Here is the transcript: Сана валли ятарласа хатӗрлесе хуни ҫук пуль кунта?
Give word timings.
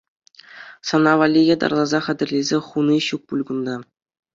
Сана 0.87 1.13
валли 1.19 1.41
ятарласа 1.55 1.99
хатӗрлесе 2.09 2.57
хуни 2.71 2.99
ҫук 3.11 3.21
пуль 3.33 3.45
кунта? 3.53 3.75